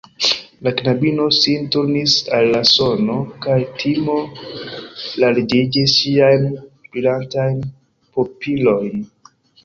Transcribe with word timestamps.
La 0.65 0.71
knabino 0.77 1.25
sin 1.39 1.65
turnis 1.73 2.13
al 2.37 2.47
la 2.53 2.61
sono, 2.69 3.17
kaj 3.45 3.57
timo 3.83 4.15
larĝigis 5.25 5.93
ŝiajn 5.97 6.47
brilantajn 6.87 7.61
pupilojn. 8.17 9.05